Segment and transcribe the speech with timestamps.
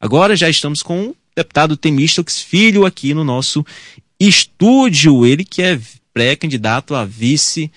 [0.00, 3.64] Agora já estamos com o deputado Temístocles Filho aqui no nosso
[4.18, 5.26] estúdio.
[5.26, 5.78] Ele que é
[6.14, 7.70] pré-candidato a vice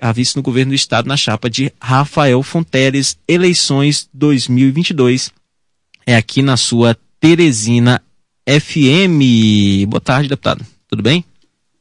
[0.00, 5.32] a vice no governo do estado na chapa de Rafael Fonteles, eleições 2022.
[6.06, 8.00] É aqui na sua Teresina
[8.48, 9.86] FM.
[9.88, 10.64] Boa tarde, deputado.
[10.86, 11.24] Tudo bem?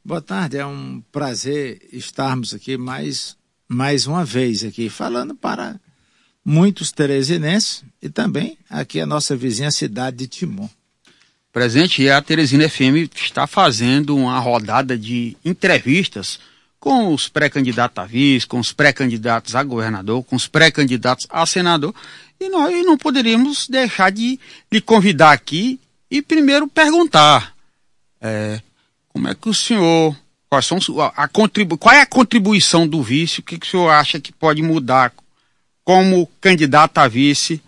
[0.03, 3.37] Boa tarde, é um prazer estarmos aqui mais,
[3.67, 5.79] mais uma vez aqui, falando para
[6.47, 10.69] muitos teresinenses e também aqui a nossa vizinha cidade de Timon.
[11.51, 16.39] Presente, a Teresina FM está fazendo uma rodada de entrevistas
[16.79, 21.93] com os pré-candidatos a vice, com os pré-candidatos a governador, com os pré-candidatos a senador,
[22.39, 24.39] e nós não poderíamos deixar de
[24.71, 25.77] lhe convidar aqui
[26.09, 27.53] e primeiro perguntar
[28.21, 28.61] é,
[29.09, 30.15] como é que o senhor,
[30.63, 33.89] são a, a contribu, qual é a contribuição do vice, o que, que o senhor
[33.89, 35.11] acha que pode mudar
[35.87, 37.61] como candidato a vice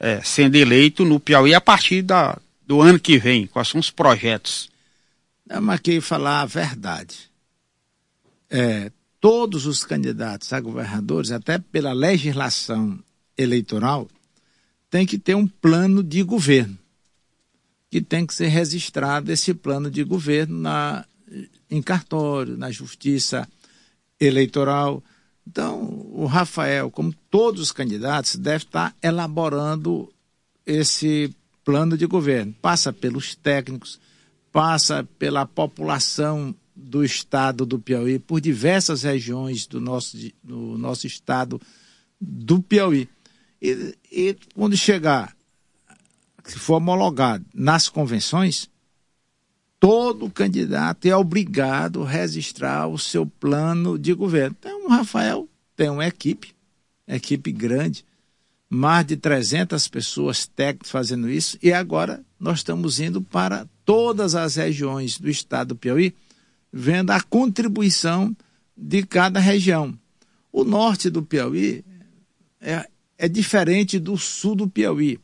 [0.00, 3.46] é, sendo eleito no Piauí a partir da, do ano que vem?
[3.46, 4.70] Quais são os projetos?
[5.46, 7.30] Vamos aqui falar a verdade
[8.52, 13.02] é, todos os candidatos a governadores, até pela legislação
[13.36, 14.06] eleitoral,
[14.90, 16.78] tem que ter um plano de governo,
[17.90, 21.06] que tem que ser registrado esse plano de governo na,
[21.70, 23.48] em cartório, na justiça
[24.20, 25.02] eleitoral.
[25.46, 30.12] Então, o Rafael, como todos os candidatos, deve estar elaborando
[30.64, 32.54] esse plano de governo.
[32.62, 34.00] Passa pelos técnicos,
[34.52, 41.60] passa pela população do estado do Piauí, por diversas regiões do nosso, do nosso estado
[42.20, 43.08] do Piauí.
[43.60, 45.36] E, e quando chegar,
[46.44, 48.68] se for homologado nas convenções,
[49.82, 54.54] todo candidato é obrigado a registrar o seu plano de governo.
[54.56, 56.54] Então, o Rafael tem uma equipe,
[57.08, 58.04] equipe grande,
[58.70, 64.54] mais de 300 pessoas técnicas fazendo isso, e agora nós estamos indo para todas as
[64.54, 66.14] regiões do estado do Piauí
[66.72, 68.36] vendo a contribuição
[68.76, 69.98] de cada região.
[70.52, 71.84] O norte do Piauí
[72.60, 72.88] é,
[73.18, 75.18] é diferente do sul do Piauí.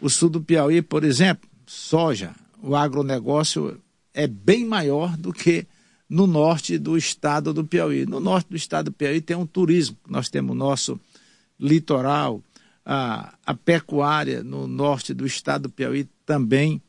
[0.00, 2.32] O sul do Piauí, por exemplo, soja,
[2.62, 3.80] o agronegócio
[4.18, 5.64] é bem maior do que
[6.10, 8.04] no norte do estado do Piauí.
[8.04, 9.96] No norte do estado do Piauí tem um turismo.
[10.08, 11.00] Nós temos o nosso
[11.58, 12.42] litoral,
[12.84, 16.82] a, a pecuária no norte do estado do Piauí também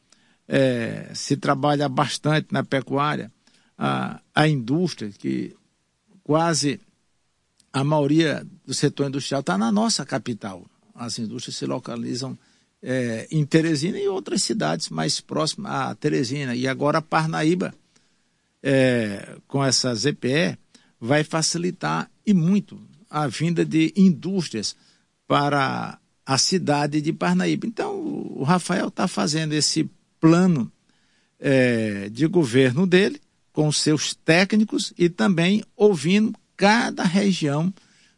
[0.47, 3.31] é, se trabalha bastante na pecuária
[3.77, 5.55] a, a indústria, que
[6.23, 6.81] quase
[7.71, 10.65] a maioria do setor industrial está na nossa capital.
[10.95, 12.35] As indústrias se localizam
[12.81, 16.55] é, em Teresina e outras cidades mais próximas a Teresina.
[16.55, 17.73] E agora Parnaíba,
[18.61, 20.57] é, com essa ZPE,
[20.99, 24.75] vai facilitar e muito a vinda de indústrias
[25.27, 27.65] para a cidade de Parnaíba.
[27.65, 30.71] Então, o Rafael está fazendo esse plano
[31.39, 33.19] é, de governo dele
[33.51, 37.73] com seus técnicos e também ouvindo cada região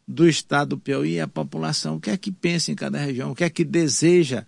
[0.06, 3.34] do estado do Piauí, a população, o que é que pensa em cada região, o
[3.34, 4.44] que é que deseja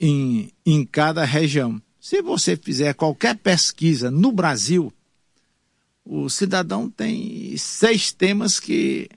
[0.00, 1.80] em, em cada região.
[2.00, 4.92] Se você fizer qualquer pesquisa no Brasil,
[6.04, 9.08] o cidadão tem seis temas que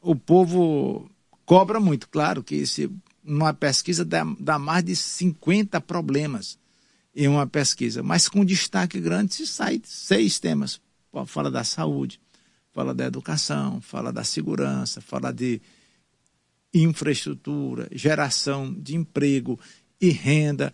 [0.00, 1.08] o povo
[1.44, 2.08] cobra muito.
[2.08, 2.90] Claro que se
[3.22, 6.58] numa pesquisa dá, dá mais de 50 problemas
[7.14, 10.80] em uma pesquisa, mas com destaque grande se sai seis temas.
[11.26, 12.20] Fala da saúde,
[12.72, 15.60] fala da educação, fala da segurança, fala de
[16.72, 19.58] infraestrutura, geração de emprego
[20.00, 20.72] e renda,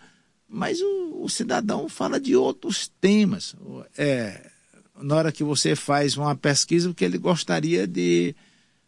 [0.48, 3.56] mas o, o cidadão fala de outros temas.
[3.96, 4.50] É,
[5.00, 8.34] na hora que você faz uma pesquisa, o que ele gostaria de,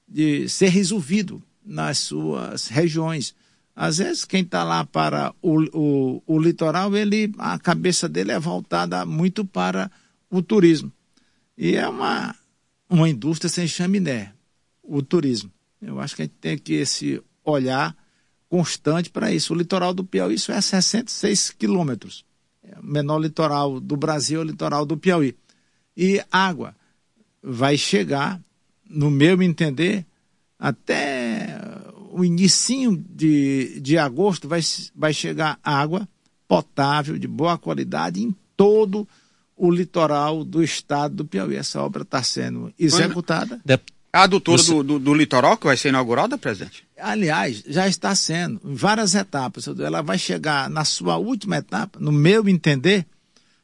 [0.07, 3.35] de ser resolvido nas suas regiões.
[3.75, 8.39] Às vezes, quem está lá para o, o, o litoral, ele, a cabeça dele é
[8.39, 9.91] voltada muito para
[10.31, 10.93] o turismo.
[11.57, 12.35] E é uma,
[12.89, 14.33] uma indústria sem chaminé,
[14.83, 15.53] o turismo.
[15.81, 17.97] Eu acho que a gente tem que esse olhar
[18.49, 19.53] constante para isso.
[19.53, 22.25] O litoral do Piauí isso é 66 quilômetros.
[22.63, 25.37] É o menor litoral do Brasil é o litoral do Piauí.
[25.97, 26.75] E água
[27.43, 28.41] vai chegar,
[28.89, 30.07] no meu entender,
[30.59, 31.61] até
[32.11, 34.61] o início de, de agosto vai,
[34.95, 36.09] vai chegar água
[36.47, 39.09] potável, de boa qualidade, em todo o
[39.71, 41.57] litoral do estado do Piauí.
[41.57, 43.61] Essa obra está sendo executada.
[44.13, 44.73] A adutora Você...
[44.73, 46.85] do, do, do, litoral que vai ser inaugurada, presidente?
[46.99, 49.69] Aliás, já está sendo, em várias etapas.
[49.69, 53.07] Ela vai chegar na sua última etapa, no meu entender,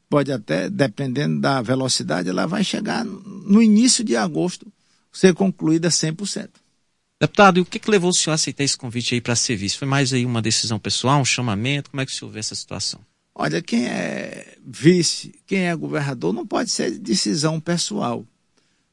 [0.09, 4.67] pode até, dependendo da velocidade, ela vai chegar no início de agosto,
[5.11, 6.49] ser concluída 100%.
[7.19, 9.55] Deputado, e o que, que levou o senhor a aceitar esse convite aí para ser
[9.55, 9.77] vice?
[9.77, 11.89] Foi mais aí uma decisão pessoal, um chamamento?
[11.89, 12.99] Como é que o senhor vê essa situação?
[13.37, 18.25] Olha, quem é vice, quem é governador, não pode ser decisão pessoal.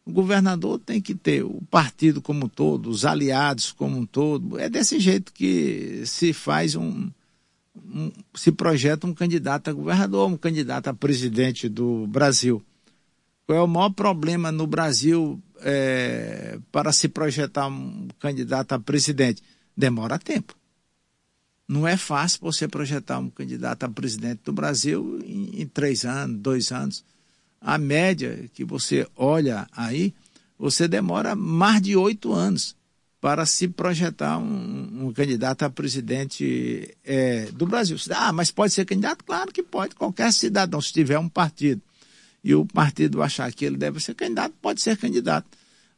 [0.04, 4.58] O governador tem que ter o partido como um todo, os aliados como um todo.
[4.58, 7.08] É desse jeito que se faz um,
[7.76, 12.60] um se projeta um candidato a governador, um candidato a presidente do Brasil.
[13.46, 19.40] Qual é o maior problema no Brasil é, para se projetar um candidato a presidente?
[19.76, 20.52] Demora tempo.
[21.68, 26.38] Não é fácil você projetar um candidato a presidente do Brasil em, em três anos,
[26.38, 27.04] dois anos.
[27.60, 30.12] A média que você olha aí,
[30.58, 32.76] você demora mais de oito anos
[33.20, 37.96] para se projetar um, um candidato a presidente é, do Brasil.
[38.10, 39.24] Ah, mas pode ser candidato?
[39.24, 39.94] Claro que pode.
[39.94, 41.80] Qualquer cidadão, se tiver um partido
[42.42, 45.46] e o partido achar que ele deve ser candidato, pode ser candidato.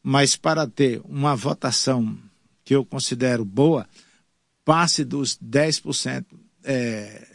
[0.02, 2.14] Mas para ter uma votação
[2.62, 3.88] que eu considero boa,
[4.64, 6.24] passe dos 10%
[6.64, 7.26] é,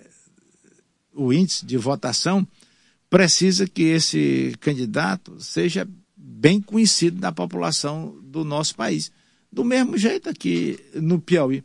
[1.14, 2.48] o índice de votação,
[3.10, 9.12] precisa que esse candidato seja bem conhecido da população do nosso país.
[9.52, 11.64] Do mesmo jeito aqui no Piauí.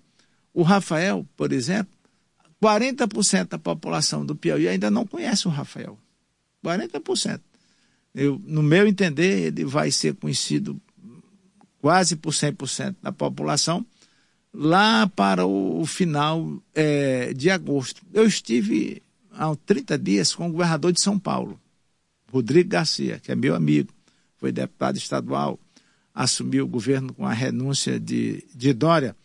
[0.52, 1.92] O Rafael, por exemplo,
[2.62, 5.98] 40% da população do Piauí ainda não conhece o Rafael.
[6.64, 7.40] 40%.
[8.14, 10.80] Eu, no meu entender, ele vai ser conhecido
[11.80, 13.84] quase por 100% da população
[14.54, 18.02] lá para o final é, de agosto.
[18.12, 19.02] Eu estive
[19.32, 21.60] há 30 dias com o governador de São Paulo,
[22.32, 23.92] Rodrigo Garcia, que é meu amigo,
[24.36, 25.58] foi deputado estadual,
[26.14, 29.16] assumiu o governo com a renúncia de, de Dória.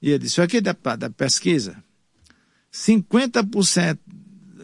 [0.00, 1.76] E ele disse: aqui, deputado, a pesquisa,
[2.72, 3.98] 50%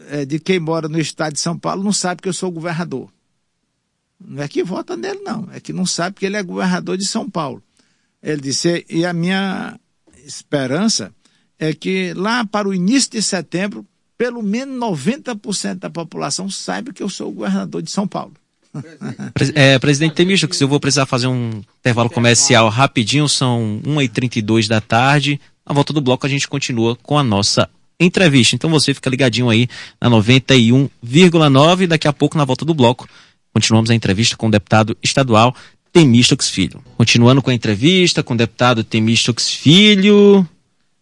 [0.09, 3.11] é, de quem mora no estado de São Paulo não sabe que eu sou governador.
[4.25, 5.49] Não é que vota nele, não.
[5.51, 7.61] É que não sabe que ele é governador de São Paulo.
[8.21, 9.77] Ele disse, e a minha
[10.25, 11.13] esperança
[11.59, 13.85] é que lá para o início de setembro,
[14.17, 18.33] pelo menos 90% da população saiba que eu sou o governador de São Paulo.
[19.53, 24.81] É, presidente Temício, que eu vou precisar fazer um intervalo comercial rapidinho, são 1h32 da
[24.81, 25.39] tarde.
[25.65, 28.55] Na volta do bloco a gente continua com a nossa entrevista.
[28.55, 29.67] Então você fica ligadinho aí
[30.01, 31.87] na 91,9.
[31.87, 33.07] Daqui a pouco, na volta do bloco,
[33.53, 35.55] continuamos a entrevista com o deputado estadual
[35.93, 36.83] Temístocles Filho.
[36.97, 40.45] Continuando com a entrevista com o deputado Temístocles Filho.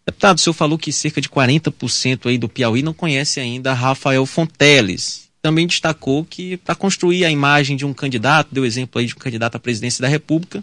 [0.06, 4.26] Deputado, o senhor falou que cerca de 40% aí do Piauí não conhece ainda Rafael
[4.26, 5.30] Fonteles.
[5.42, 9.18] Também destacou que para construir a imagem de um candidato, deu exemplo aí de um
[9.18, 10.62] candidato à presidência da República,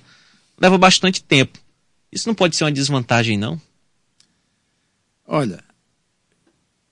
[0.60, 1.58] leva bastante tempo.
[2.12, 3.58] Isso não pode ser uma desvantagem, não?
[5.26, 5.64] Olha,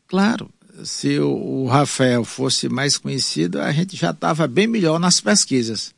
[0.07, 0.49] claro,
[0.85, 5.96] se o Rafael fosse mais conhecido, a gente já estava bem melhor nas pesquisas.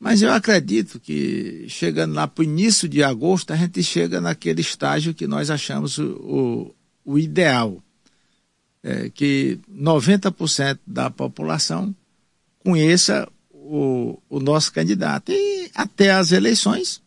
[0.00, 4.62] Mas eu acredito que chegando lá para o início de agosto, a gente chega naquele
[4.62, 6.74] estágio que nós achamos o,
[7.04, 7.82] o, o ideal.
[8.82, 11.94] É, que 90% da população
[12.60, 15.32] conheça o, o nosso candidato.
[15.32, 17.02] E até as eleições,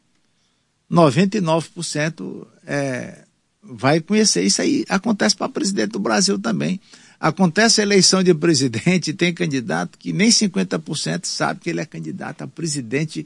[0.91, 3.25] 99% é,
[3.63, 4.43] vai conhecer.
[4.43, 6.79] Isso aí acontece para presidente do Brasil também.
[7.23, 12.41] Acontece a eleição de presidente, tem candidato que nem 50% sabe que ele é candidato
[12.41, 13.25] a presidente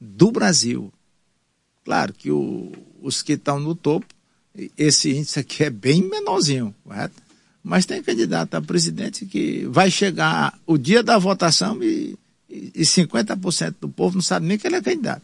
[0.00, 0.92] do Brasil.
[1.84, 4.04] Claro que o, os que estão no topo,
[4.76, 7.14] esse índice aqui é bem menorzinho, correto?
[7.62, 12.18] Mas tem candidato a presidente que vai chegar o dia da votação e,
[12.50, 15.22] e 50% do povo não sabe nem que ele é candidato.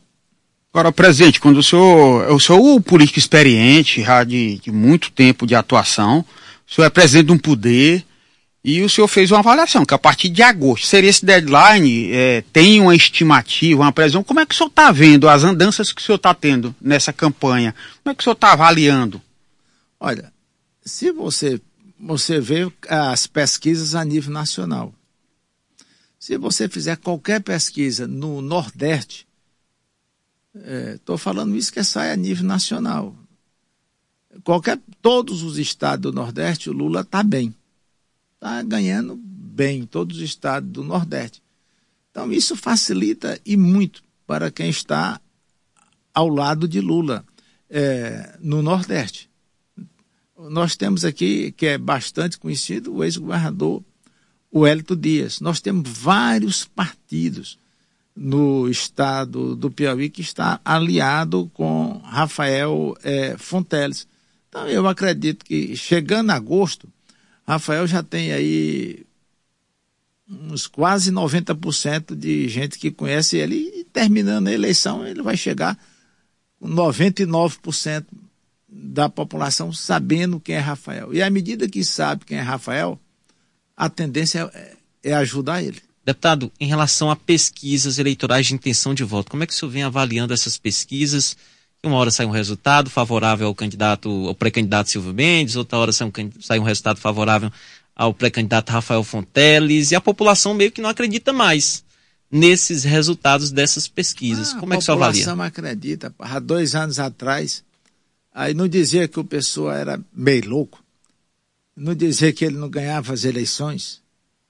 [0.73, 5.45] Agora, presidente, quando o senhor, eu sou o político experiente, já de, de muito tempo
[5.45, 6.25] de atuação,
[6.71, 8.07] o senhor é presidente de um poder,
[8.65, 12.45] e o senhor fez uma avaliação, que a partir de agosto, seria esse deadline, é,
[12.53, 14.23] tem uma estimativa, uma previsão.
[14.23, 17.13] Como é que o senhor está vendo as andanças que o senhor está tendo nessa
[17.13, 17.75] campanha?
[18.03, 19.21] Como é que o senhor está avaliando?
[19.99, 20.33] Olha,
[20.85, 21.61] se você,
[21.99, 24.95] você vê as pesquisas a nível nacional,
[26.17, 29.27] se você fizer qualquer pesquisa no Nordeste,
[30.95, 33.13] estou é, falando isso que sai a nível nacional.
[34.45, 37.53] Qualquer, todos os estados do Nordeste, o Lula está bem
[38.43, 41.41] está ganhando bem em todos os estados do Nordeste.
[42.11, 45.21] Então, isso facilita e muito para quem está
[46.13, 47.25] ao lado de Lula
[47.71, 49.31] é, no Nordeste.
[50.37, 53.81] Nós temos aqui, que é bastante conhecido, o ex-governador
[54.53, 55.41] Wellington Dias.
[55.41, 57.57] Nós temos vários partidos
[58.15, 64.07] no estado do Piauí que está aliado com Rafael é, Fonteles.
[64.49, 66.89] Então, eu acredito que chegando a agosto,
[67.47, 69.05] Rafael já tem aí
[70.29, 75.79] uns quase 90% de gente que conhece ele e terminando a eleição ele vai chegar
[76.63, 78.07] 99%
[78.69, 81.13] da população sabendo quem é Rafael.
[81.13, 82.99] E à medida que sabe quem é Rafael,
[83.77, 84.77] a tendência é,
[85.11, 85.83] é ajudar ele.
[86.05, 89.71] Deputado, em relação a pesquisas eleitorais de intenção de voto, como é que o senhor
[89.71, 91.37] vem avaliando essas pesquisas?
[91.85, 96.07] Uma hora sai um resultado favorável ao candidato, ao pré-candidato Silvio Mendes, outra hora sai
[96.07, 97.51] um, sai um resultado favorável
[97.97, 101.85] ao pré-candidato Rafael Fonteles, e a população meio que não acredita mais
[102.31, 104.53] nesses resultados dessas pesquisas.
[104.55, 105.23] Ah, Como é que senhor avalia?
[105.23, 106.15] A população acredita.
[106.21, 107.65] Há dois anos atrás,
[108.33, 110.83] aí não dizia que o pessoa era meio louco,
[111.77, 114.01] não dizia que ele não ganhava as eleições.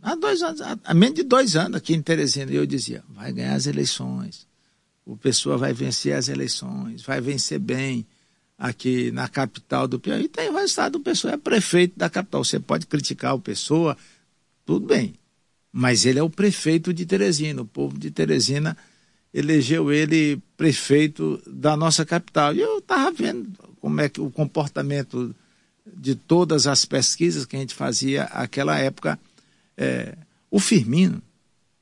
[0.02, 3.54] Há dois anos, há menos de dois anos aqui em Teresina, eu dizia, vai ganhar
[3.54, 4.46] as eleições,
[5.04, 8.06] o pessoa vai vencer as eleições, vai vencer bem
[8.56, 10.28] aqui na capital do Piauí.
[10.28, 12.44] Tem o resultado, o pessoa é prefeito da capital.
[12.44, 13.96] Você pode criticar o pessoa,
[14.64, 15.14] tudo bem,
[15.72, 17.62] mas ele é o prefeito de Teresina.
[17.62, 18.76] O povo de Teresina
[19.34, 22.54] elegeu ele prefeito da nossa capital.
[22.54, 25.34] E eu estava vendo como é que o comportamento
[25.84, 29.18] de todas as pesquisas que a gente fazia naquela época
[29.76, 30.16] é,
[30.50, 31.20] o Firmino,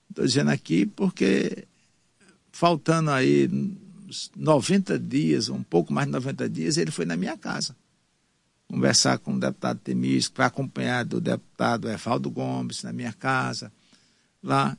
[0.08, 1.66] estou dizendo aqui porque
[2.60, 3.48] faltando aí
[4.36, 7.74] 90 dias, um pouco mais de 90 dias, ele foi na minha casa
[8.68, 13.72] conversar com o deputado Temis, foi acompanhado do deputado Evaldo Gomes na minha casa,
[14.42, 14.76] lá.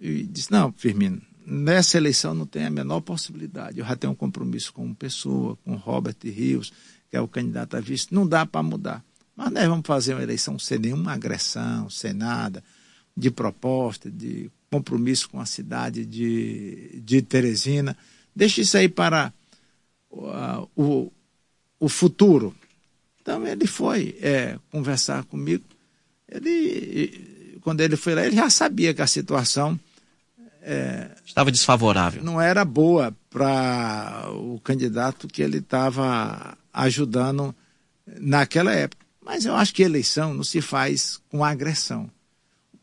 [0.00, 3.78] E disse, não, Firmino, nessa eleição não tem a menor possibilidade.
[3.78, 6.72] Eu já tenho um compromisso com uma pessoa, com Robert Rios,
[7.10, 9.04] que é o candidato a vice, não dá para mudar.
[9.36, 12.64] Mas nós vamos fazer uma eleição sem nenhuma agressão, sem nada,
[13.14, 17.96] de proposta, de compromisso com a cidade de, de Teresina.
[18.34, 19.32] Deixe isso aí para
[20.10, 21.12] uh, o,
[21.78, 22.54] o futuro.
[23.20, 25.64] Então ele foi é, conversar comigo.
[26.28, 29.78] Ele, quando ele foi lá, ele já sabia que a situação
[30.62, 32.22] é, estava desfavorável.
[32.22, 37.54] Não era boa para o candidato que ele estava ajudando
[38.20, 39.06] naquela época.
[39.24, 42.10] Mas eu acho que eleição não se faz com agressão.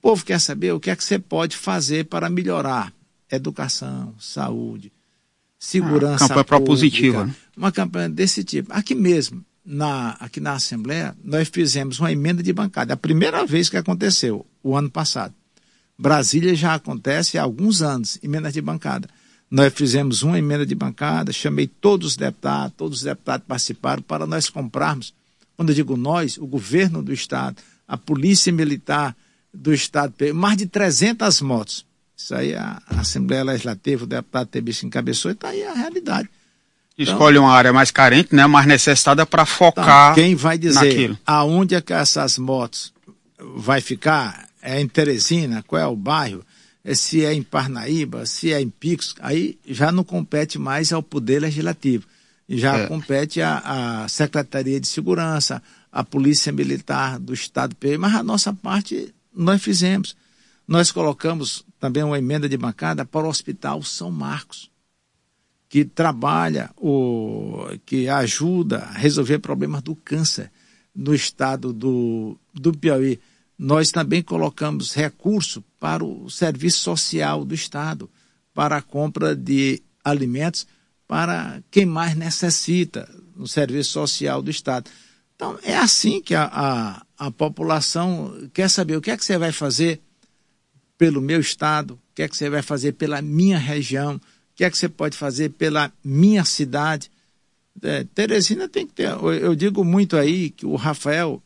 [0.04, 2.92] O povo quer saber o que é que você pode fazer para melhorar
[3.32, 4.92] educação, saúde,
[5.58, 6.26] segurança.
[6.26, 7.26] Ah, campanha propositiva.
[7.26, 7.36] Né?
[7.56, 8.74] Uma campanha desse tipo.
[8.74, 12.94] Aqui mesmo, na, aqui na Assembleia, nós fizemos uma emenda de bancada.
[12.94, 15.34] A primeira vez que aconteceu, o ano passado.
[15.98, 19.08] Brasília já acontece há alguns anos, emenda de bancada.
[19.50, 24.28] Nós fizemos uma emenda de bancada, chamei todos os deputados, todos os deputados participaram para
[24.28, 25.14] nós comprarmos
[25.56, 29.16] quando eu digo nós, o governo do Estado, a Polícia Militar
[29.54, 31.86] do Estado, mais de 300 motos.
[32.18, 36.30] Isso aí a, Assembleia Legislativa, o deputado Tebicho encabeçou e está aí a realidade.
[36.98, 40.86] Então, Escolhe uma área mais carente, né, mais necessitada para focar então, Quem vai dizer
[40.86, 41.18] naquilo.
[41.26, 42.94] aonde é que essas motos
[43.56, 44.48] vai ficar?
[44.62, 45.64] É em Teresina?
[45.68, 46.46] Qual é o bairro?
[46.84, 48.26] É se é em Parnaíba?
[48.26, 49.16] Se é em Picos?
[49.20, 52.06] Aí já não compete mais ao Poder Legislativo
[52.50, 52.88] já é.
[52.88, 59.62] compete à, Secretaria de Segurança, à Polícia Militar do Estado, mas a nossa parte nós
[59.62, 60.16] fizemos.
[60.68, 64.72] Nós colocamos também uma emenda de bancada para o Hospital São Marcos,
[65.68, 70.52] que trabalha, o, que ajuda a resolver problemas do câncer
[70.96, 73.20] no estado do, do Piauí.
[73.58, 78.10] Nós também colocamos recurso para o serviço social do estado,
[78.54, 80.68] para a compra de alimentos
[81.08, 84.90] para quem mais necessita no serviço social do Estado.
[85.44, 89.38] Então, é assim que a, a, a população quer saber o que é que você
[89.38, 90.00] vai fazer
[90.98, 94.22] pelo meu Estado, o que é que você vai fazer pela minha região, o
[94.56, 97.12] que é que você pode fazer pela minha cidade.
[97.82, 99.10] É, Teresina tem que ter.
[99.42, 101.44] Eu digo muito aí que o Rafael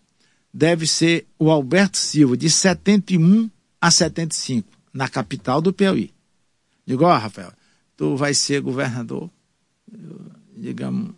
[0.53, 3.49] deve ser o Alberto Silva, de 71
[3.81, 6.11] a 75, na capital do Piauí.
[6.85, 7.51] Digo, ó, Rafael,
[7.95, 9.27] tu vai ser governador
[10.55, 11.15] digamos,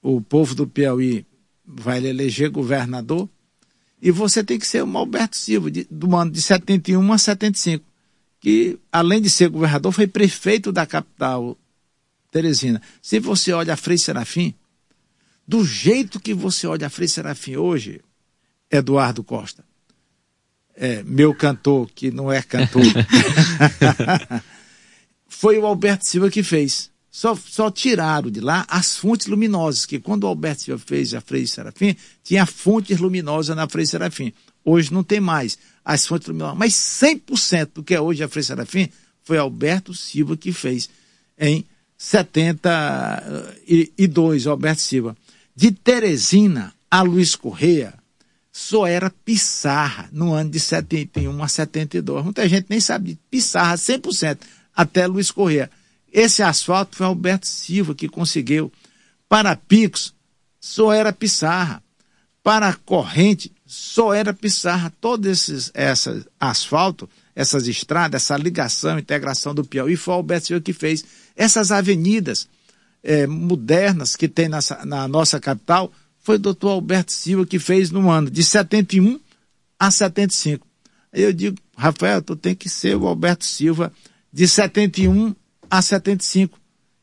[0.00, 1.26] o povo do Piauí
[1.66, 3.28] vai eleger governador,
[4.00, 7.84] e você tem que ser o Alberto Silva, de, do ano de 71 a 75,
[8.38, 11.56] que, além de ser governador, foi prefeito da capital,
[12.30, 12.82] Teresina.
[13.00, 14.52] Se você olha a Frei Serafim,
[15.46, 18.00] do jeito que você olha a Frei Serafim hoje,
[18.70, 19.64] Eduardo Costa,
[20.74, 22.82] é, meu cantor, que não é cantor,
[25.28, 26.90] foi o Alberto Silva que fez.
[27.14, 31.20] Só, só tiraram de lá as fontes luminosas, que quando o Alberto Silva fez a
[31.20, 31.94] Frei Serafim,
[32.24, 34.32] tinha fontes luminosas na Frei Serafim.
[34.64, 36.58] Hoje não tem mais as fontes luminosas.
[36.58, 38.88] Mas 100% do que é hoje a Frei Serafim
[39.22, 40.90] foi Alberto Silva que fez
[41.38, 41.64] em
[41.96, 45.16] 72, Alberto Silva.
[45.54, 47.94] De Teresina a Luiz Correia,
[48.50, 52.24] só era Pissarra no ano de 71 a 72.
[52.24, 54.38] Muita gente nem sabe de Pissarra 100%,
[54.74, 55.70] até Luiz Correia
[56.14, 58.72] Esse asfalto foi Alberto Silva que conseguiu.
[59.28, 60.14] Para Picos,
[60.60, 61.82] só era Pissarra.
[62.40, 64.92] Para Corrente, só era Pissarra.
[65.00, 70.72] Todo esse essa asfalto, essas estradas, essa ligação, integração do Piauí, foi Alberto Silva que
[70.72, 71.04] fez.
[71.34, 72.46] Essas avenidas
[73.02, 77.90] é, modernas que tem nessa, na nossa capital, foi o doutor Alberto Silva que fez
[77.90, 79.18] no ano de 71
[79.80, 80.64] a 75.
[81.12, 83.92] Aí eu digo, Rafael, tu tem que ser o Alberto Silva
[84.32, 85.34] de 71
[85.78, 86.58] a 75,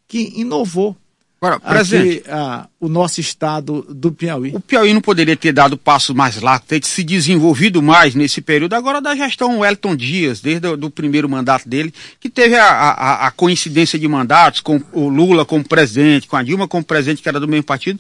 [0.08, 0.96] que inovou
[1.44, 4.51] Agora, presidente, aqui, a, o nosso estado do Piauí.
[4.54, 8.75] O Piauí não poderia ter dado passos mais largos, ter se desenvolvido mais nesse período,
[8.75, 13.28] agora da gestão Wellington Dias, desde o do primeiro mandato dele, que teve a, a,
[13.28, 17.30] a, coincidência de mandatos com o Lula como presidente, com a Dilma como presidente, que
[17.30, 18.00] era do mesmo partido,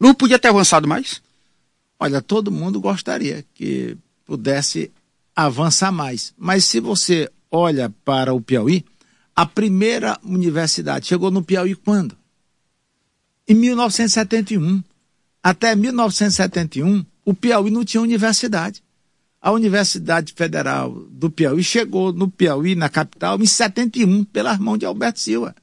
[0.00, 1.20] não podia ter avançado mais?
[2.00, 4.90] Olha, todo mundo gostaria que pudesse
[5.36, 6.32] avançar mais.
[6.38, 8.82] Mas se você olha para o Piauí,
[9.38, 12.18] a primeira universidade chegou no Piauí quando?
[13.46, 14.82] Em 1971.
[15.40, 18.82] Até 1971, o Piauí não tinha universidade.
[19.40, 24.86] A Universidade Federal do Piauí chegou no Piauí, na capital, em 71, pelas mãos de
[24.86, 25.54] Alberto Silva.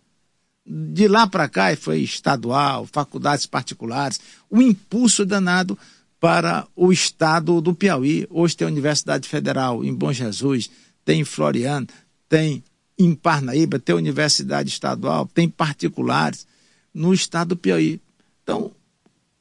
[0.66, 5.78] De lá para cá, foi estadual, faculdades particulares, um impulso danado
[6.18, 8.26] para o estado do Piauí.
[8.30, 10.70] Hoje tem a Universidade Federal em Bom Jesus,
[11.04, 11.88] tem em Floriano,
[12.30, 12.64] tem
[12.98, 16.48] em Parnaíba, tem Universidade Estadual, tem particulares
[16.94, 18.00] no estado do Piauí.
[18.42, 18.72] Então,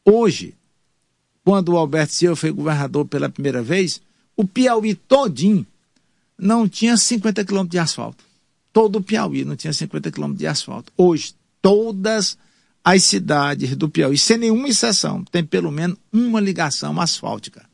[0.04, 0.54] hoje,
[1.44, 4.00] quando o Alberto Silva foi governador pela primeira vez,
[4.37, 5.66] o Piauí todinho
[6.37, 8.25] não tinha 50 quilômetros de asfalto.
[8.73, 10.92] Todo o Piauí não tinha 50 quilômetros de asfalto.
[10.96, 12.37] Hoje, todas
[12.82, 17.64] as cidades do Piauí, sem nenhuma exceção, tem pelo menos uma ligação asfáltica.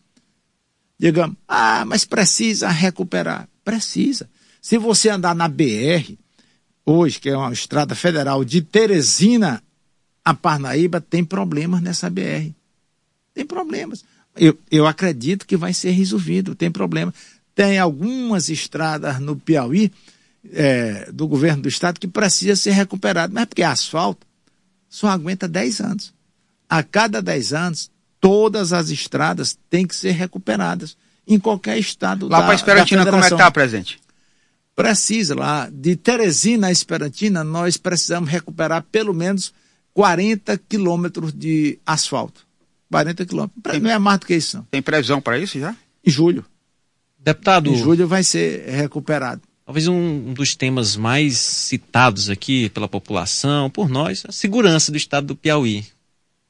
[0.99, 3.49] Digamos, ah, mas precisa recuperar.
[3.65, 4.29] Precisa.
[4.61, 6.15] Se você andar na BR,
[6.85, 9.63] hoje, que é uma estrada federal de Teresina
[10.25, 12.51] a Parnaíba tem problemas nessa BR.
[13.35, 14.05] Tem problemas.
[14.37, 17.13] Eu, eu acredito que vai ser resolvido, tem problema.
[17.55, 19.91] Tem algumas estradas no Piauí,
[20.53, 23.33] é, do governo do estado, que precisa ser recuperado.
[23.33, 24.27] Mas é porque asfalto
[24.89, 26.15] só aguenta 10 anos.
[26.69, 30.97] A cada 10 anos, todas as estradas têm que ser recuperadas
[31.27, 34.01] em qualquer estado Lá para Esperantina, como é que está, presidente?
[34.83, 39.53] Precisa lá, de Teresina a Esperantina, nós precisamos recuperar pelo menos
[39.95, 42.47] 40 quilômetros de asfalto.
[42.91, 43.63] 40 quilômetros.
[43.63, 44.59] Tem, não é mais do que isso.
[44.59, 44.65] Não.
[44.71, 45.75] Tem previsão para isso já?
[46.05, 46.45] Em julho.
[47.19, 47.71] Deputado.
[47.71, 49.43] Em julho vai ser recuperado.
[49.65, 55.29] Talvez um dos temas mais citados aqui pela população, por nós, a segurança do estado
[55.29, 55.85] do Piauí.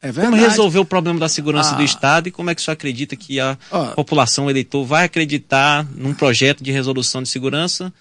[0.03, 0.31] É verdade.
[0.35, 1.77] Como resolver o problema da segurança ah.
[1.77, 3.93] do Estado e como é que o senhor acredita que a ah.
[3.95, 7.93] população eleitor vai acreditar num projeto de resolução de segurança,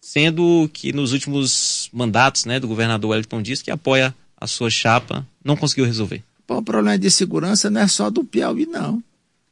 [0.00, 5.26] sendo que nos últimos mandatos né, do governador Wellington Dias, que apoia a sua chapa
[5.44, 6.22] não conseguiu resolver?
[6.46, 9.02] O problema de segurança não é só do Piauí, não.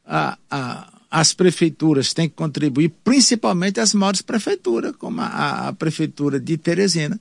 [0.03, 6.39] A, a, as prefeituras têm que contribuir, principalmente as maiores prefeituras, como a, a prefeitura
[6.39, 7.19] de Teresina.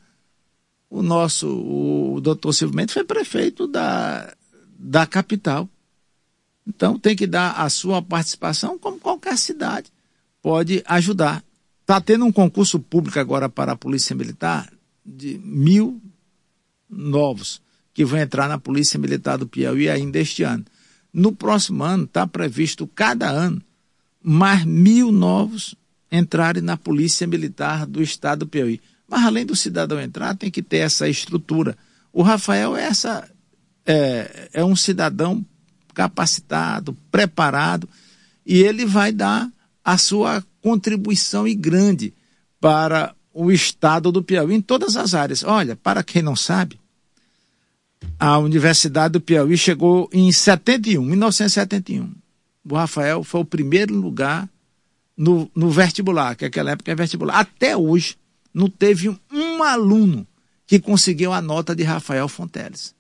[0.89, 4.33] O nosso, o doutor Silvio Mendes foi prefeito da,
[4.79, 5.69] da capital.
[6.67, 9.91] Então tem que dar a sua participação, como qualquer cidade
[10.41, 11.43] pode ajudar.
[11.87, 14.69] Está tendo um concurso público agora para a Polícia Militar
[15.05, 16.03] de mil
[16.91, 17.63] novos
[17.95, 20.65] que vão entrar na Polícia Militar do Piauí ainda este ano.
[21.13, 23.63] No próximo ano está previsto cada ano
[24.21, 25.77] mais mil novos
[26.11, 28.81] entrarem na Polícia Militar do Estado do Piauí.
[29.09, 31.79] Mas além do cidadão entrar, tem que ter essa estrutura.
[32.13, 33.31] O Rafael é, essa,
[33.87, 35.47] é, é um cidadão
[35.95, 37.89] capacitado, preparado,
[38.45, 39.49] e ele vai dar
[39.85, 42.13] a sua contribuição e grande
[42.61, 45.45] para o estado do Piauí em todas as áreas.
[45.45, 46.81] Olha, para quem não sabe,
[48.19, 52.13] a Universidade do Piauí chegou em 71, 1971.
[52.69, 54.49] O Rafael foi o primeiro lugar
[55.17, 57.39] no, no vestibular, que naquela época é vestibular.
[57.39, 58.17] Até hoje,
[58.53, 60.27] não teve um, um aluno
[60.67, 62.93] que conseguiu a nota de Rafael Fonteles,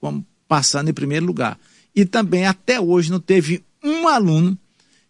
[0.00, 1.60] como passando em primeiro lugar.
[1.94, 4.58] E também, até hoje, não teve um aluno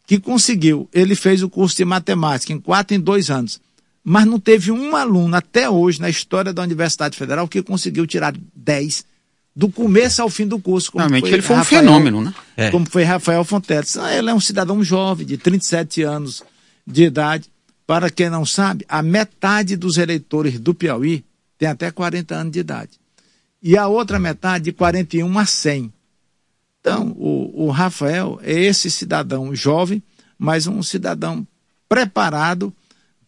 [0.06, 0.88] que conseguiu.
[0.92, 3.60] Ele fez o curso de matemática em quatro em dois anos
[4.04, 8.34] mas não teve um aluno até hoje na história da Universidade Federal que conseguiu tirar
[8.54, 9.06] 10
[9.56, 10.92] do começo ao fim do curso.
[10.94, 12.34] Realmente ele foi Rafael, um fenômeno, né?
[12.54, 12.70] É.
[12.70, 13.96] Como foi Rafael Fonteles.
[13.96, 16.42] Ah, ele é um cidadão jovem, de 37 anos
[16.86, 17.48] de idade.
[17.86, 21.24] Para quem não sabe, a metade dos eleitores do Piauí
[21.56, 22.90] tem até 40 anos de idade.
[23.62, 25.92] E a outra metade de 41 a 100.
[26.80, 27.13] Então,
[27.52, 30.02] o, Rafael é esse cidadão jovem,
[30.38, 31.46] mas um cidadão
[31.88, 32.72] preparado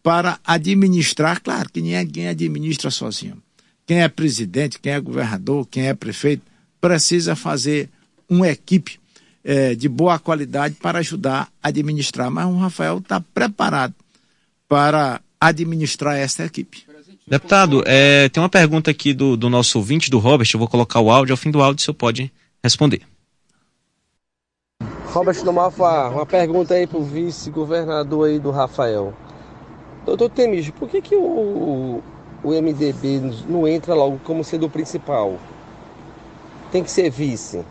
[0.01, 3.41] para administrar, claro que ninguém administra sozinho.
[3.85, 6.43] quem é presidente, quem é governador, quem é prefeito,
[6.79, 7.89] precisa fazer
[8.29, 8.99] uma equipe
[9.43, 12.29] é, de boa qualidade para ajudar a administrar.
[12.29, 13.93] Mas o Rafael está preparado
[14.67, 16.85] para administrar essa equipe.
[17.25, 20.47] Deputado, é, tem uma pergunta aqui do, do nosso ouvinte, do Robert.
[20.53, 21.33] Eu vou colocar o áudio.
[21.33, 22.31] Ao fim do áudio, o senhor pode
[22.63, 23.01] responder.
[25.13, 29.13] Robert do Malfa, uma pergunta aí para o vice-governador aí do Rafael.
[30.05, 32.03] Doutor Temis, por que, que o,
[32.43, 35.37] o MDB não entra logo como sendo o principal?
[36.71, 37.63] Tem que ser vice.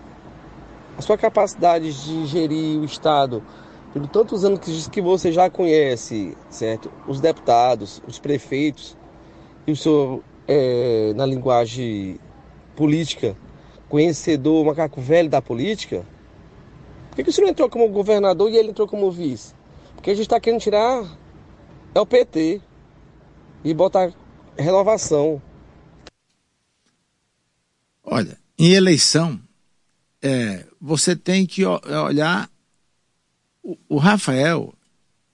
[0.96, 3.42] A sua capacidade de gerir o Estado,
[3.92, 6.90] por tantos anos que, que você já conhece, certo?
[7.07, 8.96] Os deputados, os prefeitos,
[9.66, 12.18] e o senhor, é, na linguagem
[12.75, 13.37] política,
[13.90, 16.03] conhecedor, macaco velho da política,
[17.16, 19.55] por que, o senhor entrou como governador e ele entrou como vice?
[19.94, 21.02] Porque a gente está querendo tirar
[21.94, 22.61] é o PT
[23.64, 24.12] e botar
[24.55, 25.40] renovação.
[28.05, 29.40] Olha, em eleição,
[30.20, 32.50] é, você tem que olhar.
[33.62, 34.74] O, o Rafael,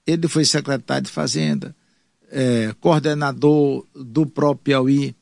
[0.06, 1.74] ele foi secretário de Fazenda,
[2.30, 5.16] é, coordenador do próprio Piauí,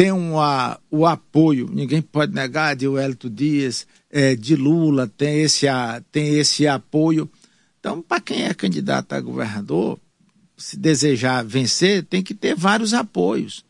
[0.00, 5.66] tem uma, o apoio, ninguém pode negar, de Wellington Dias, é, de Lula, tem esse,
[6.10, 7.30] tem esse apoio.
[7.78, 9.98] Então, para quem é candidato a governador,
[10.56, 13.64] se desejar vencer, tem que ter vários apoios.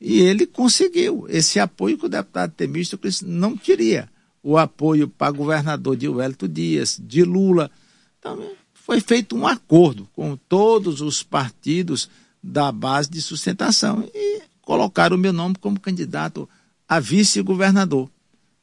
[0.00, 4.10] E ele conseguiu esse apoio que o deputado Temístocles não queria.
[4.42, 7.70] O apoio para governador de Wellington Dias, de Lula.
[8.18, 8.38] Então,
[8.74, 12.10] foi feito um acordo com todos os partidos
[12.42, 16.48] da base de sustentação e colocaram o meu nome como candidato
[16.88, 18.10] a vice-governador.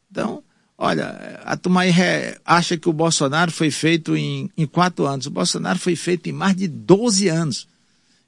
[0.10, 0.44] Então,
[0.84, 1.94] olha, a turma aí
[2.46, 5.26] acha que o Bolsonaro foi feito em, em quatro anos.
[5.26, 7.68] O Bolsonaro foi feito em mais de 12 anos.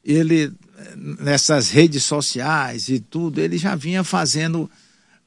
[0.04, 0.54] Ele,
[0.96, 4.72] nessas redes sociais e tudo, ele já vinha fazendo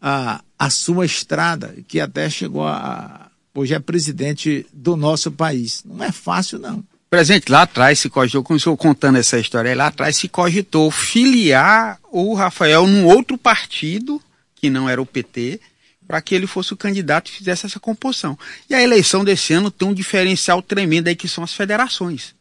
[0.01, 5.83] a, a sua estrada, que até chegou a, hoje é presidente do nosso país.
[5.85, 6.83] Não é fácil, não.
[7.11, 12.35] Presidente, lá atrás se cogitou, começou contando essa história, lá atrás se cogitou filiar o
[12.35, 14.21] Rafael num outro partido,
[14.55, 15.61] que não era o PT,
[16.09, 18.37] para que ele fosse o candidato e fizesse essa composição.
[18.69, 22.35] E a eleição desse ano tem um diferencial tremendo aí, que são as federações.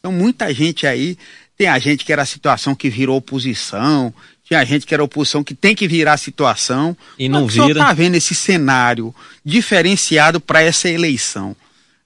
[0.00, 1.16] Então, muita gente aí,
[1.56, 4.12] tem a gente que era a situação que virou oposição,
[4.44, 6.94] tinha gente que era oposição que tem que virar a situação.
[7.16, 7.70] E não vira.
[7.70, 11.56] está vendo esse cenário diferenciado para essa eleição.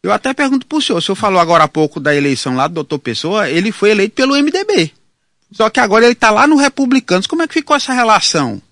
[0.03, 2.69] Eu até pergunto para o senhor, o senhor falou agora há pouco da eleição lá
[2.69, 4.93] do doutor Pessoa, ele foi eleito pelo MDB.
[5.51, 7.27] Só que agora ele está lá no Republicanos.
[7.27, 8.63] Como é que ficou essa relação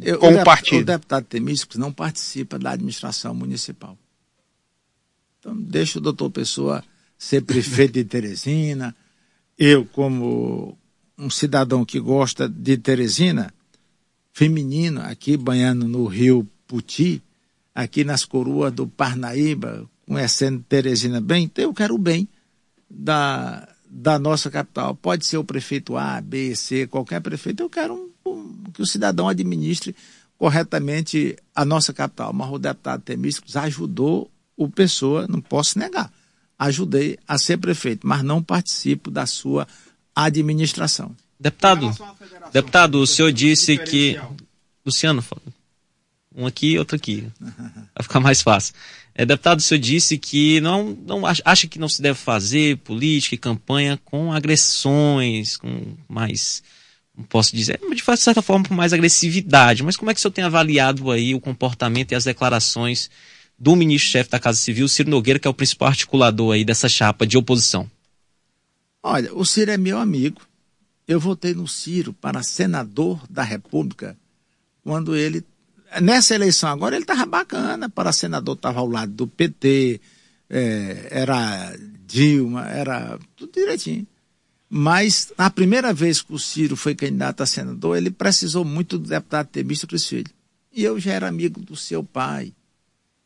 [0.00, 0.82] Eu, com o, o partido?
[0.82, 3.98] O deputado Temísticos não participa da administração municipal.
[5.38, 6.84] Então deixa o doutor Pessoa
[7.18, 8.94] ser prefeito de Teresina.
[9.58, 10.78] Eu, como
[11.18, 13.52] um cidadão que gosta de Teresina,
[14.32, 17.22] feminino, aqui banhando no rio Puti,
[17.74, 22.28] aqui nas coroas do Parnaíba, conhecendo Teresina bem, então eu quero o bem
[22.88, 24.94] da, da nossa capital.
[24.94, 28.11] Pode ser o prefeito A, B, C, qualquer prefeito, eu quero um,
[28.72, 29.94] que o cidadão administre
[30.38, 32.32] corretamente a nossa capital.
[32.32, 36.12] Mas o deputado Temísticos ajudou o Pessoa, não posso negar.
[36.58, 39.66] Ajudei a ser prefeito, mas não participo da sua
[40.14, 41.14] administração.
[41.38, 41.92] Deputado,
[42.52, 44.20] deputado, o senhor disse que.
[44.86, 45.24] Luciano,
[46.34, 47.26] um aqui e outro aqui.
[47.40, 48.74] Vai ficar mais fácil.
[49.14, 53.34] É, deputado, o senhor disse que não, não acha que não se deve fazer política
[53.34, 56.62] e campanha com agressões, com mais,
[57.16, 59.82] não posso dizer, de certa forma com mais agressividade.
[59.82, 63.10] Mas como é que o senhor tem avaliado aí o comportamento e as declarações
[63.58, 67.26] do ministro-chefe da Casa Civil, Ciro Nogueira, que é o principal articulador aí dessa chapa
[67.26, 67.88] de oposição?
[69.02, 70.40] Olha, o Ciro é meu amigo.
[71.06, 74.16] Eu votei no Ciro para senador da República
[74.82, 75.44] quando ele.
[76.00, 80.00] Nessa eleição agora ele estava bacana, para senador estava ao lado do PT,
[80.48, 84.06] é, era Dilma, era tudo direitinho.
[84.74, 89.06] Mas na primeira vez que o Ciro foi candidato a senador, ele precisou muito do
[89.06, 90.32] deputado Temístio Cris Filho.
[90.72, 92.54] E eu já era amigo do seu pai,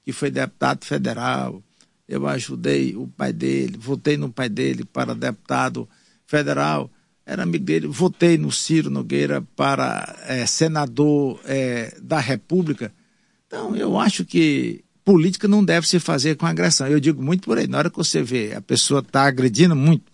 [0.03, 1.63] que foi deputado federal,
[2.09, 5.89] eu ajudei o pai dele, votei no pai dele para deputado
[6.27, 6.91] federal,
[7.25, 12.93] era amigo dele, votei no Ciro Nogueira para é, senador é, da República.
[13.47, 16.89] Então, eu acho que política não deve se fazer com agressão.
[16.89, 20.11] Eu digo muito por aí, na hora que você vê a pessoa está agredindo muito,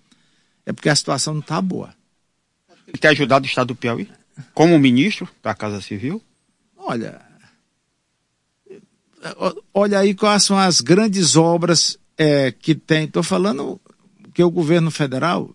[0.64, 1.94] é porque a situação não está boa.
[2.86, 4.08] Ele tem ajudado o Estado do Piauí?
[4.54, 6.22] Como ministro da Casa Civil?
[6.76, 7.20] Olha,
[9.72, 13.04] olha aí quais são as grandes obras é, que tem.
[13.04, 13.80] Estou falando
[14.34, 15.54] que o governo federal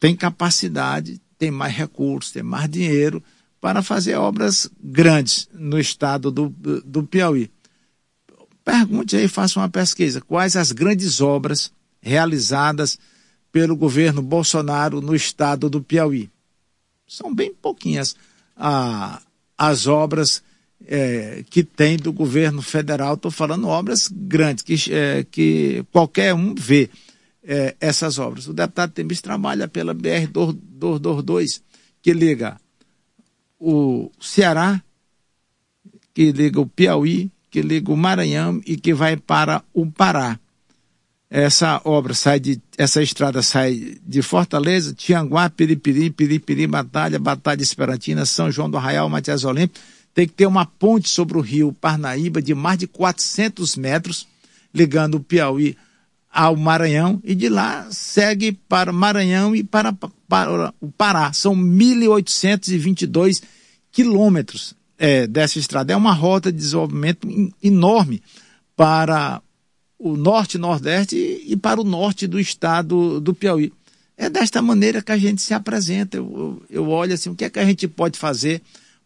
[0.00, 3.22] tem capacidade, tem mais recursos, tem mais dinheiro
[3.60, 6.48] para fazer obras grandes no estado do,
[6.84, 7.50] do Piauí.
[8.64, 10.20] Pergunte aí, faça uma pesquisa.
[10.20, 12.98] Quais as grandes obras realizadas
[13.54, 16.28] pelo governo Bolsonaro no estado do Piauí?
[17.06, 18.16] São bem pouquinhas
[18.56, 19.22] ah,
[19.56, 20.42] as obras
[20.84, 23.14] é, que tem do governo federal.
[23.14, 26.90] Estou falando obras grandes, que, é, que qualquer um vê
[27.44, 28.48] é, essas obras.
[28.48, 31.62] O deputado Temis trabalha pela BR-222,
[32.02, 32.60] que liga
[33.60, 34.82] o Ceará,
[36.12, 40.40] que liga o Piauí, que liga o Maranhão e que vai para o Pará.
[41.36, 48.24] Essa obra sai de, essa estrada sai de Fortaleza, Tianguá, Piripiri, Piripiri, Batalha, Batalha Esperantina,
[48.24, 49.82] São João do Arraial, Matias Olímpio.
[50.14, 54.28] Tem que ter uma ponte sobre o rio Parnaíba de mais de 400 metros,
[54.72, 55.76] ligando o Piauí
[56.32, 59.92] ao Maranhão, e de lá segue para Maranhão e para,
[60.28, 61.32] para o Pará.
[61.32, 63.42] São 1.822
[63.90, 65.92] quilômetros é, dessa estrada.
[65.92, 67.26] É uma rota de desenvolvimento
[67.60, 68.22] enorme
[68.76, 69.42] para
[70.04, 73.72] o norte nordeste e para o norte do estado do Piauí.
[74.18, 76.18] É desta maneira que a gente se apresenta.
[76.18, 78.60] Eu, eu, eu olho assim, o que é que a gente pode fazer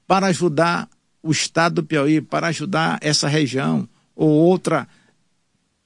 [0.08, 0.88] para ajudar
[1.22, 4.88] o estado do Piauí, para ajudar essa região ou outra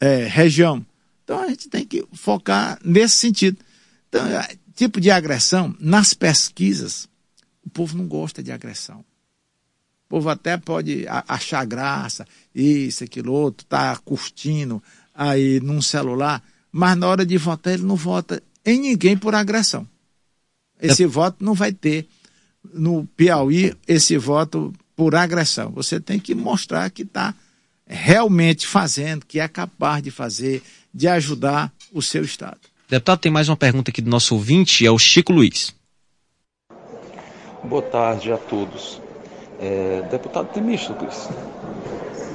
[0.01, 0.85] é, região.
[1.22, 3.59] Então a gente tem que focar nesse sentido.
[4.09, 7.07] Então, é, tipo de agressão, nas pesquisas,
[7.62, 9.01] o povo não gosta de agressão.
[10.07, 14.83] O povo até pode achar graça, isso, aquilo outro, tá curtindo
[15.14, 19.87] aí num celular, mas na hora de votar ele não vota em ninguém por agressão.
[20.81, 21.07] Esse é.
[21.07, 22.09] voto não vai ter
[22.72, 25.70] no Piauí esse voto por agressão.
[25.72, 27.35] Você tem que mostrar que está
[27.87, 32.61] realmente fazendo, que é capaz de fazer, de ajudar o seu Estado.
[32.88, 35.75] Deputado, tem mais uma pergunta aqui do nosso ouvinte, é o Chico Luiz.
[37.64, 39.01] Boa tarde a todos.
[39.61, 41.29] É, deputado Temístocles,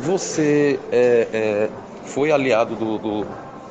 [0.01, 1.69] você é, é,
[2.07, 3.27] foi aliado do, do,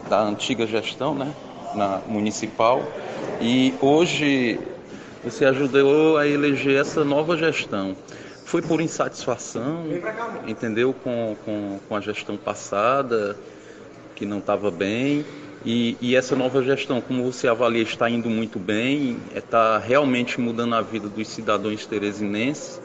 [0.09, 1.33] da antiga gestão, né,
[1.75, 2.83] na municipal,
[3.41, 4.59] e hoje
[5.25, 7.97] você ajudou a eleger essa nova gestão.
[8.45, 9.85] Foi por insatisfação,
[10.47, 13.37] entendeu, com, com, com a gestão passada,
[14.15, 15.25] que não estava bem,
[15.65, 20.77] e, e, essa nova gestão, como você avalia, está indo muito bem, está realmente mudando
[20.77, 22.81] a vida dos cidadãos teresinenses,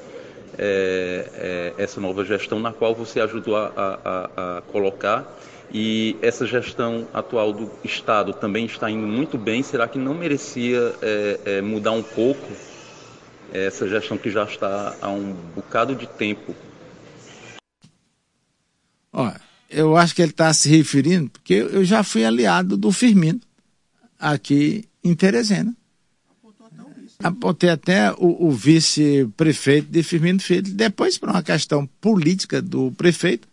[0.57, 5.25] é, é, essa nova gestão na qual você ajudou a, a, a, colocar.
[5.73, 9.63] E essa gestão atual do Estado também está indo muito bem.
[9.63, 12.47] Será que não merecia é, é mudar um pouco
[13.53, 16.55] essa gestão que já está há um bocado de tempo?
[19.13, 23.39] Olha, eu acho que ele está se referindo, porque eu já fui aliado do Firmino
[24.19, 25.75] aqui em Teresina.
[27.23, 30.73] Apontei até o, o vice-prefeito de Firmino Filho.
[30.73, 33.47] Depois, por uma questão política do prefeito,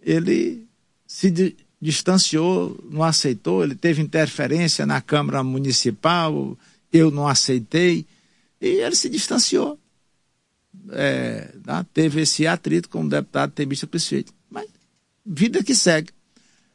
[0.00, 0.66] ele
[1.06, 6.56] se di distanciou, não aceitou, ele teve interferência na Câmara Municipal,
[6.90, 8.06] eu não aceitei,
[8.60, 9.78] e ele se distanciou.
[10.90, 11.86] É, né?
[11.92, 14.32] teve esse atrito com o deputado Temista Prefeito.
[14.50, 14.66] Mas
[15.24, 16.10] vida que segue.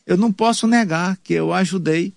[0.06, 2.14] Eu não posso negar que eu ajudei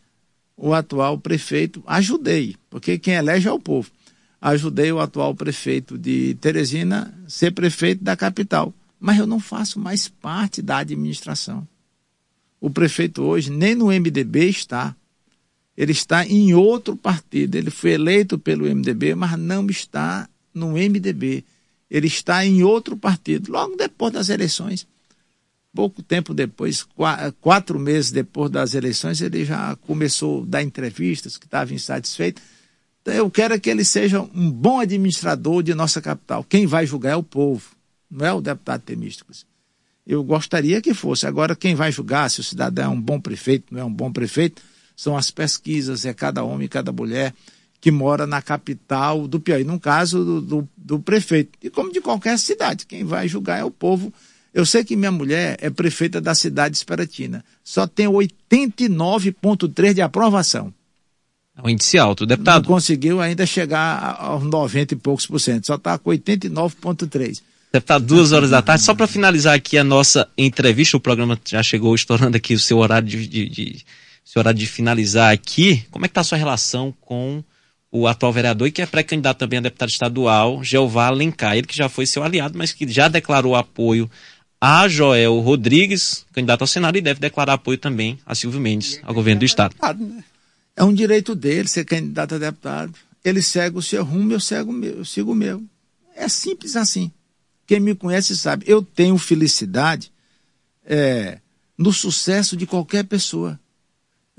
[0.56, 3.90] o atual prefeito, ajudei, porque quem elege é o povo.
[4.40, 10.08] Ajudei o atual prefeito de Teresina ser prefeito da capital, mas eu não faço mais
[10.08, 11.66] parte da administração.
[12.60, 14.96] O prefeito hoje nem no MDB está.
[15.76, 17.56] Ele está em outro partido.
[17.56, 21.44] Ele foi eleito pelo MDB, mas não está no MDB.
[21.90, 23.52] Ele está em outro partido.
[23.52, 24.86] Logo depois das eleições,
[25.74, 26.86] pouco tempo depois,
[27.40, 32.40] quatro meses depois das eleições, ele já começou a dar entrevistas que estava insatisfeito.
[33.02, 36.44] Então, eu quero que ele seja um bom administrador de nossa capital.
[36.44, 37.72] Quem vai julgar é o povo,
[38.10, 39.44] não é o deputado Temísticos.
[40.06, 41.26] Eu gostaria que fosse.
[41.26, 44.12] Agora, quem vai julgar se o cidadão é um bom prefeito, não é um bom
[44.12, 44.62] prefeito,
[44.96, 47.34] são as pesquisas, é cada homem, cada mulher
[47.80, 51.58] que mora na capital do Piauí, no caso do, do, do prefeito.
[51.62, 54.10] E como de qualquer cidade, quem vai julgar é o povo
[54.54, 57.44] eu sei que minha mulher é prefeita da cidade de Esperatina.
[57.64, 60.72] Só tem 89,3% de aprovação.
[61.58, 62.62] É um índice alto, deputado.
[62.62, 65.66] Não conseguiu ainda chegar aos 90 e poucos por cento.
[65.66, 67.42] Só está com 89,3%.
[67.72, 68.84] Deputado, duas horas da tarde.
[68.84, 72.78] Só para finalizar aqui a nossa entrevista, o programa já chegou estourando aqui o seu
[72.78, 73.84] horário de, de, de
[74.24, 75.84] seu horário de finalizar aqui.
[75.90, 77.42] Como é que está a sua relação com
[77.90, 81.56] o atual vereador e que é pré-candidato também a deputado estadual, Jeová Alencar?
[81.56, 84.08] Ele que já foi seu aliado, mas que já declarou apoio
[84.66, 89.12] a Joel Rodrigues, candidato ao Senado, e deve declarar apoio também a Silvio Mendes, ao
[89.12, 89.76] governo do Estado.
[90.74, 92.94] É um direito dele ser candidato a deputado.
[93.22, 95.62] Ele segue o seu rumo, eu, cego, eu sigo o meu.
[96.16, 97.12] É simples assim.
[97.66, 98.64] Quem me conhece sabe.
[98.66, 100.10] Eu tenho felicidade
[100.86, 101.40] é,
[101.76, 103.60] no sucesso de qualquer pessoa.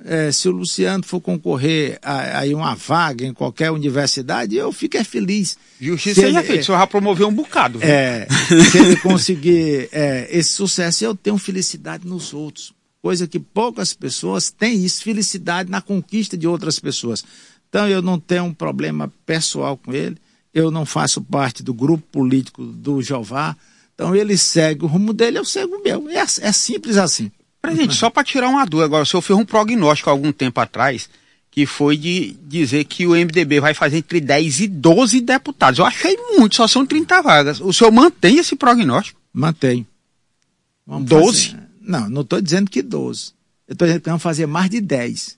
[0.03, 4.97] É, se o Luciano for concorrer a, a, uma vaga em qualquer universidade, eu fico
[4.97, 5.57] é feliz.
[5.79, 7.79] Justiça seja feita, o senhor já promoveu um bocado.
[7.81, 8.27] É,
[8.71, 12.73] se ele conseguir é, esse sucesso, eu tenho felicidade nos outros.
[13.01, 17.23] Coisa que poucas pessoas têm isso, felicidade na conquista de outras pessoas.
[17.69, 20.17] Então eu não tenho um problema pessoal com ele,
[20.53, 23.55] eu não faço parte do grupo político do Jeová.
[23.93, 26.09] Então ele segue o rumo dele, eu sigo o meu.
[26.09, 27.31] É, é simples assim.
[27.65, 30.59] Presidente, só para tirar uma dúvida agora, o senhor fez um prognóstico há algum tempo
[30.59, 31.09] atrás,
[31.51, 35.79] que foi de dizer que o MDB vai fazer entre 10 e 12 deputados.
[35.79, 37.61] Eu achei muito, só são 30 vagas.
[37.61, 39.19] O senhor mantém esse prognóstico?
[39.33, 39.85] Mantenho.
[40.85, 41.49] Vamos 12?
[41.49, 41.63] Fazer...
[41.81, 43.33] Não, não estou dizendo que 12.
[43.67, 45.37] Eu estou dizendo que vamos fazer mais de 10.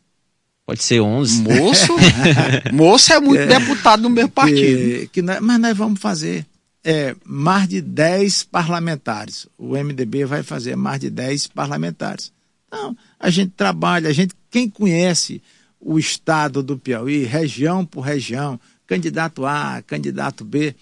[0.66, 1.44] Pode ser 11.
[1.44, 1.96] Moço,
[2.74, 4.58] moço é muito é, deputado do mesmo partido.
[4.58, 6.46] Que, que nós, mas nós vamos fazer
[6.88, 9.46] é, mais de 10 parlamentares.
[9.58, 12.32] O MDB vai fazer mais de 10 parlamentares.
[12.66, 15.44] Então, a gente trabalha, a gente, quem conhece
[15.82, 20.74] o estado do Piauí, região por região, candidato A, candidato B,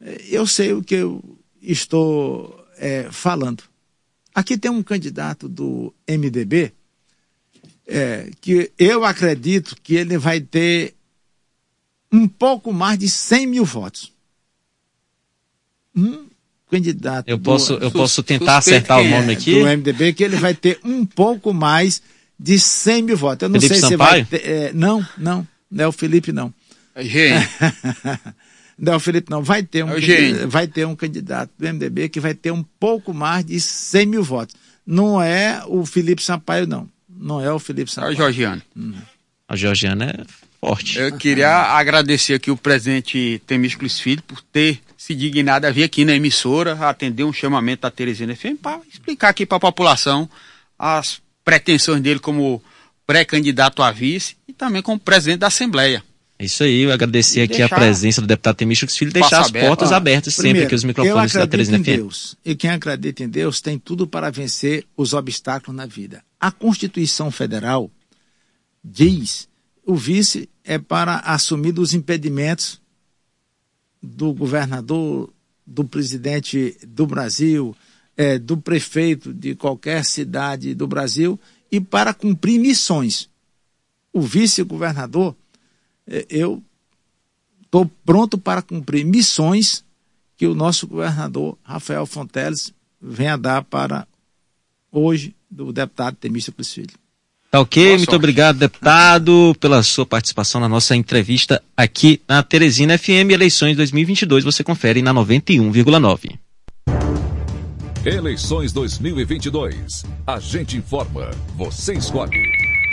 [0.00, 1.22] é, eu sei o que eu
[1.62, 3.62] estou é, falando.
[4.34, 6.72] Aqui tem um candidato do MDB
[7.86, 10.96] é, que eu acredito que ele vai ter
[12.10, 14.17] um pouco mais de 100 mil votos
[15.98, 16.26] um
[16.70, 17.28] candidato.
[17.28, 19.54] Eu posso, do, eu posso tentar acertar o nome aqui?
[19.54, 22.02] Do MDB, que ele vai ter um pouco mais
[22.38, 23.42] de 100 mil votos.
[23.42, 24.24] Eu não Felipe sei Sampaio?
[24.24, 24.48] se vai ter.
[24.48, 25.46] É, não, não.
[25.70, 26.52] Não é o Felipe, não.
[26.94, 27.48] É gente.
[28.78, 29.42] não é o Felipe, não.
[29.42, 33.12] Vai ter, um, é vai ter um candidato do MDB que vai ter um pouco
[33.12, 34.54] mais de 100 mil votos.
[34.86, 36.88] Não é o Felipe Sampaio, não.
[37.08, 38.12] Não é o Felipe Sampaio.
[38.12, 38.62] É o Georgiano.
[38.74, 38.94] Uhum.
[39.48, 40.24] A Georgiana é
[40.60, 40.98] forte.
[40.98, 46.04] Eu queria agradecer aqui o presidente Temísculos Filho por ter se dignado a vir aqui
[46.04, 50.28] na emissora, atender um chamamento da Teresina FM para explicar aqui para a população
[50.76, 52.60] as pretensões dele como
[53.06, 56.02] pré-candidato a vice e também como presidente da Assembleia.
[56.36, 59.66] É isso aí, eu agradecer aqui a presença do deputado Temísticos Filho, deixar as aberto.
[59.68, 61.84] portas abertas sempre aqui os microfones da Teresina FM.
[61.84, 66.24] Deus, e quem acredita em Deus tem tudo para vencer os obstáculos na vida.
[66.40, 67.88] A Constituição Federal
[68.84, 69.48] diz
[69.86, 72.80] o vice é para assumir os impedimentos
[74.02, 75.32] do governador,
[75.66, 77.76] do presidente do Brasil,
[78.16, 81.38] é, do prefeito de qualquer cidade do Brasil
[81.70, 83.28] e para cumprir missões.
[84.12, 85.36] O vice-governador,
[86.06, 86.62] é, eu
[87.62, 89.84] estou pronto para cumprir missões
[90.36, 94.06] que o nosso governador Rafael Fonteles vem a dar para
[94.90, 97.07] hoje do deputado Temístio Filho.
[97.50, 97.82] Tá ok?
[97.82, 98.16] Boa Muito sorte.
[98.16, 104.44] obrigado, deputado, pela sua participação na nossa entrevista aqui na Teresina FM Eleições 2022.
[104.44, 106.38] Você confere na 91,9.
[108.04, 110.04] Eleições 2022.
[110.26, 112.38] A gente informa, você escolhe.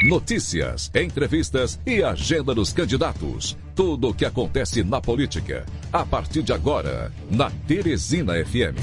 [0.08, 3.58] Notícias, entrevistas e agenda dos candidatos.
[3.76, 5.66] Tudo o que acontece na política.
[5.92, 8.80] A partir de agora, na Teresina FM.